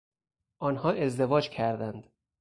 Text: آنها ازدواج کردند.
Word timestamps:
آنها 0.59 0.91
ازدواج 0.91 1.49
کردند. 1.49 2.11